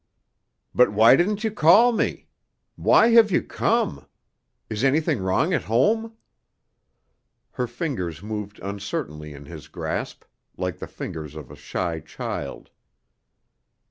[0.73, 2.27] "But why didn't you call to me?
[2.75, 4.07] Why have you come?
[4.67, 6.17] Is anything wrong at home?"
[7.51, 10.23] Her fingers moved uncertainly in his grasp,
[10.57, 12.71] like the fingers of a shy child.